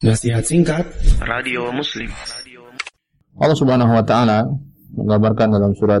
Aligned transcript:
Nasihat 0.00 0.40
singkat 0.40 0.88
Radio 1.20 1.68
Muslim 1.76 2.08
Allah 3.36 3.52
Subhanahu 3.52 3.92
wa 3.92 4.00
taala 4.00 4.48
menggambarkan 4.96 5.52
dalam 5.52 5.76
surat 5.76 6.00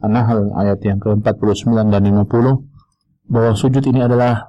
An-Nahl 0.00 0.48
ayat 0.56 0.80
yang 0.80 0.96
ke-49 1.04 1.92
dan 1.92 2.00
50 2.00 2.24
bahwa 3.28 3.52
sujud 3.52 3.84
ini 3.84 4.08
adalah 4.08 4.48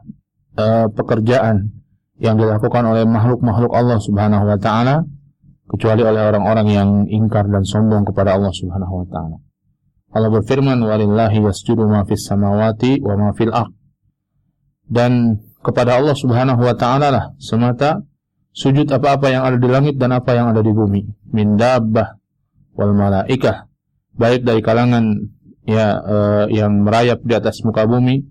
uh, 0.56 0.88
pekerjaan 0.88 1.68
yang 2.16 2.40
dilakukan 2.40 2.80
oleh 2.88 3.04
makhluk-makhluk 3.04 3.76
Allah 3.76 4.00
Subhanahu 4.00 4.48
wa 4.48 4.56
taala 4.56 5.04
kecuali 5.68 6.08
oleh 6.08 6.24
orang-orang 6.24 6.68
yang 6.72 6.90
ingkar 7.12 7.52
dan 7.52 7.68
sombong 7.68 8.08
kepada 8.08 8.40
Allah 8.40 8.56
Subhanahu 8.56 9.04
wa 9.04 9.08
taala. 9.12 9.38
Allah 10.16 10.32
berfirman 10.32 10.80
walillahi 10.80 11.44
yasjudu 11.44 11.92
ma 11.92 12.08
fis 12.08 12.24
samawati 12.24 13.04
wa 13.04 13.20
ma 13.20 13.28
fil 13.36 13.52
ard. 13.52 13.76
Dan 14.88 15.44
kepada 15.60 16.00
Allah 16.00 16.16
Subhanahu 16.16 16.64
wa 16.64 16.76
taala 16.80 17.12
lah 17.12 17.26
semata 17.36 18.15
sujud 18.56 18.88
apa-apa 18.88 19.28
yang 19.28 19.44
ada 19.44 19.60
di 19.60 19.68
langit 19.68 20.00
dan 20.00 20.16
apa 20.16 20.32
yang 20.32 20.56
ada 20.56 20.64
di 20.64 20.72
bumi. 20.72 21.04
Min 21.36 21.60
dabbah 21.60 22.16
wal 22.80 22.96
malaikah. 22.96 23.68
Baik 24.16 24.48
dari 24.48 24.64
kalangan 24.64 25.28
ya 25.68 26.00
uh, 26.00 26.46
yang 26.48 26.88
merayap 26.88 27.20
di 27.28 27.36
atas 27.36 27.60
muka 27.68 27.84
bumi. 27.84 28.24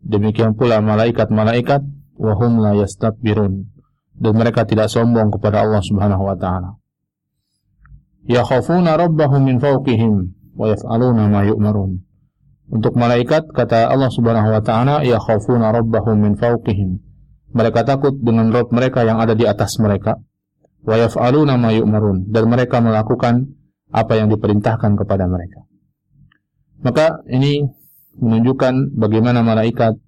Demikian 0.00 0.56
pula 0.56 0.80
malaikat-malaikat. 0.80 1.84
Wa 2.16 2.32
hum 2.40 2.64
la 2.64 2.72
yastakbirun. 2.72 3.68
Dan 4.16 4.32
mereka 4.32 4.64
tidak 4.64 4.88
sombong 4.88 5.28
kepada 5.28 5.60
Allah 5.60 5.84
Subhanahu 5.84 6.24
wa 6.24 6.36
taala. 6.40 6.80
Yakhafuna 8.24 8.96
rabbahum 8.96 9.44
min 9.44 9.60
fawqihim 9.60 10.14
wa 10.56 10.72
yaf'aluna 10.72 11.28
ma 11.28 11.44
yu'marun. 11.44 12.00
Untuk 12.72 12.96
malaikat 12.96 13.52
kata 13.52 13.92
Allah 13.92 14.08
Subhanahu 14.08 14.56
wa 14.56 14.62
taala 14.64 15.04
yakhafuna 15.04 15.68
rabbahum 15.70 16.16
min 16.16 16.32
fawqihim 16.34 16.98
mereka 17.52 17.86
takut 17.86 18.14
dengan 18.16 18.50
Rob 18.50 18.72
mereka 18.74 19.06
yang 19.06 19.22
ada 19.22 19.36
di 19.36 19.46
atas 19.46 19.78
mereka. 19.78 20.18
Wa 20.86 20.94
yaf'aluna 20.94 21.58
ma 21.58 21.74
yu'marun 21.74 22.30
dan 22.30 22.46
mereka 22.46 22.78
melakukan 22.78 23.50
apa 23.90 24.12
yang 24.18 24.30
diperintahkan 24.30 24.94
kepada 24.98 25.26
mereka. 25.26 25.66
Maka 26.82 27.26
ini 27.26 27.66
menunjukkan 28.16 28.94
bagaimana 28.94 29.42
malaikat 29.42 29.98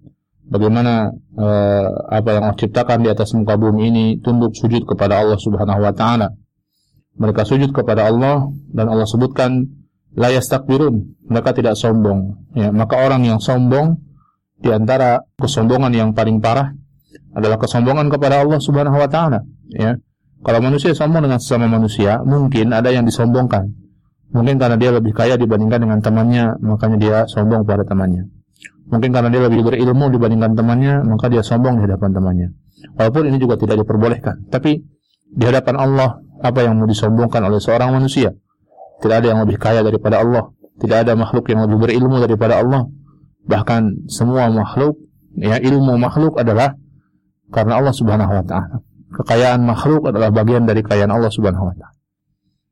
bagaimana 0.49 1.13
uh, 1.37 1.89
apa 2.09 2.29
yang 2.33 2.43
Allah 2.49 2.59
ciptakan 2.59 3.05
di 3.05 3.09
atas 3.13 3.37
muka 3.37 3.55
bumi 3.61 3.93
ini 3.93 4.05
tunduk 4.23 4.57
sujud 4.57 4.89
kepada 4.89 5.21
Allah 5.21 5.37
Subhanahu 5.37 5.81
wa 5.85 5.93
taala. 5.93 6.33
Mereka 7.19 7.43
sujud 7.43 7.75
kepada 7.75 8.07
Allah 8.07 8.47
dan 8.71 8.87
Allah 8.87 9.05
sebutkan 9.05 9.67
la 10.15 10.31
yastakbirun, 10.31 11.27
mereka 11.27 11.51
tidak 11.51 11.75
sombong. 11.75 12.49
Ya, 12.55 12.71
maka 12.71 12.95
orang 13.03 13.27
yang 13.27 13.43
sombong 13.43 13.99
di 14.59 14.71
antara 14.71 15.23
kesombongan 15.39 15.91
yang 15.95 16.11
paling 16.15 16.39
parah 16.39 16.75
adalah 17.35 17.61
kesombongan 17.61 18.09
kepada 18.09 18.45
Allah 18.45 18.61
Subhanahu 18.61 18.97
wa 18.97 19.09
taala, 19.11 19.45
ya. 19.73 19.97
Kalau 20.39 20.63
manusia 20.63 20.95
sombong 20.95 21.27
dengan 21.27 21.43
sesama 21.43 21.67
manusia, 21.67 22.23
mungkin 22.23 22.71
ada 22.71 22.95
yang 22.95 23.03
disombongkan. 23.03 23.75
Mungkin 24.31 24.61
karena 24.61 24.77
dia 24.79 24.95
lebih 24.95 25.11
kaya 25.11 25.35
dibandingkan 25.35 25.83
dengan 25.83 25.99
temannya, 25.99 26.55
makanya 26.63 26.97
dia 27.01 27.17
sombong 27.27 27.67
pada 27.67 27.83
temannya. 27.83 28.29
Mungkin 28.89 29.11
karena 29.11 29.29
dia 29.29 29.43
lebih 29.51 29.67
berilmu 29.67 30.09
dibandingkan 30.15 30.55
temannya, 30.55 30.95
maka 31.05 31.27
dia 31.29 31.43
sombong 31.43 31.83
di 31.83 31.91
hadapan 31.91 32.11
temannya. 32.15 32.49
Walaupun 32.95 33.29
ini 33.29 33.37
juga 33.43 33.59
tidak 33.59 33.83
diperbolehkan, 33.83 34.47
tapi 34.49 34.79
di 35.29 35.45
hadapan 35.45 35.75
Allah 35.77 36.23
apa 36.39 36.59
yang 36.63 36.79
mau 36.79 36.87
disombongkan 36.87 37.43
oleh 37.43 37.59
seorang 37.59 37.91
manusia? 37.93 38.31
Tidak 39.03 39.17
ada 39.19 39.27
yang 39.35 39.43
lebih 39.43 39.59
kaya 39.59 39.83
daripada 39.83 40.23
Allah, 40.23 40.55
tidak 40.79 41.05
ada 41.05 41.13
makhluk 41.19 41.51
yang 41.51 41.67
lebih 41.67 41.79
berilmu 41.83 42.23
daripada 42.23 42.63
Allah. 42.63 42.87
Bahkan 43.49 44.07
semua 44.07 44.47
makhluk, 44.49 44.97
ya 45.35 45.59
ilmu 45.59 45.99
makhluk 45.99 46.39
adalah 46.39 46.79
karena 47.53 47.81
Allah 47.81 47.95
Subhanahu 47.95 48.33
wa 48.33 48.45
taala. 48.45 48.77
Kekayaan 49.09 49.65
makhluk 49.65 50.13
adalah 50.13 50.29
bagian 50.29 50.69
dari 50.69 50.85
kekayaan 50.85 51.13
Allah 51.13 51.33
Subhanahu 51.33 51.69
wa 51.69 51.75
taala. 51.75 51.97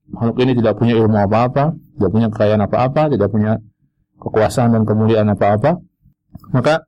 Makhluk 0.07 0.37
ini 0.45 0.53
tidak 0.55 0.79
punya 0.79 0.95
ilmu 0.95 1.17
apa-apa, 1.19 1.75
tidak 1.75 2.11
punya 2.13 2.29
kekayaan 2.31 2.63
apa-apa, 2.63 3.03
tidak 3.11 3.29
punya 3.33 3.59
kekuasaan 4.21 4.77
dan 4.77 4.83
kemuliaan 4.87 5.29
apa-apa. 5.33 5.81
Maka 6.53 6.87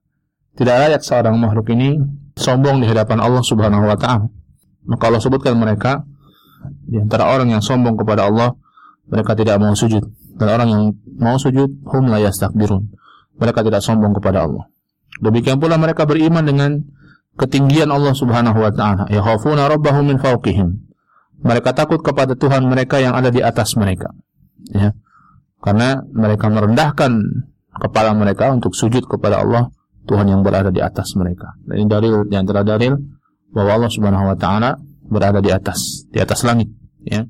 tidak 0.54 0.74
layak 0.86 1.02
seorang 1.02 1.34
makhluk 1.40 1.66
ini 1.72 1.98
sombong 2.38 2.82
di 2.82 2.86
hadapan 2.86 3.18
Allah 3.18 3.42
Subhanahu 3.42 3.84
wa 3.88 3.96
taala. 3.98 4.30
Maka 4.88 5.02
Allah 5.10 5.20
sebutkan 5.20 5.58
mereka 5.58 6.04
di 6.88 6.96
antara 6.96 7.28
orang 7.28 7.52
yang 7.52 7.62
sombong 7.62 7.96
kepada 7.98 8.28
Allah, 8.28 8.56
mereka 9.08 9.36
tidak 9.36 9.60
mau 9.60 9.72
sujud. 9.72 10.04
Dan 10.38 10.46
orang 10.48 10.68
yang 10.70 10.82
mau 11.18 11.36
sujud, 11.36 11.82
hum 11.90 12.04
la 12.08 12.22
yastakbirun. 12.22 12.88
Mereka 13.38 13.66
tidak 13.66 13.82
sombong 13.82 14.14
kepada 14.16 14.46
Allah. 14.46 14.70
Demikian 15.18 15.58
pula 15.58 15.74
mereka 15.80 16.06
beriman 16.06 16.46
dengan 16.46 16.78
ketinggian 17.38 17.88
Allah 17.88 18.12
Subhanahu 18.12 18.58
wa 18.58 18.72
taala. 18.74 19.06
Yakhafuna 19.06 19.70
rabbahum 19.70 20.10
min 20.10 20.18
fawqihim. 20.18 20.74
Mereka 21.38 21.70
takut 21.70 22.02
kepada 22.02 22.34
Tuhan 22.34 22.66
mereka 22.66 22.98
yang 22.98 23.14
ada 23.14 23.30
di 23.30 23.38
atas 23.38 23.78
mereka. 23.78 24.10
Ya. 24.74 24.90
Karena 25.62 26.02
mereka 26.10 26.50
merendahkan 26.50 27.14
kepala 27.78 28.10
mereka 28.18 28.50
untuk 28.50 28.74
sujud 28.74 29.06
kepada 29.06 29.46
Allah 29.46 29.70
Tuhan 30.10 30.26
yang 30.26 30.42
berada 30.42 30.74
di 30.74 30.82
atas 30.82 31.14
mereka. 31.14 31.54
Dan 31.62 31.86
ini 31.86 31.88
dalil 31.88 32.26
di 32.26 32.34
antara 32.34 32.66
dalil 32.66 32.98
bahwa 33.54 33.70
Allah 33.78 33.90
Subhanahu 33.92 34.34
wa 34.34 34.36
taala 34.36 34.74
berada 35.06 35.38
di 35.38 35.54
atas, 35.54 36.10
di 36.10 36.18
atas 36.18 36.42
langit, 36.42 36.68
ya. 37.06 37.22